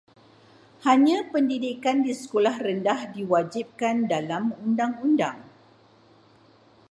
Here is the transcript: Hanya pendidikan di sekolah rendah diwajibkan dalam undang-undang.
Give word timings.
Hanya 0.85 1.17
pendidikan 1.31 1.97
di 2.05 2.13
sekolah 2.21 2.55
rendah 2.65 2.99
diwajibkan 3.15 3.95
dalam 4.13 4.45
undang-undang. 4.63 5.37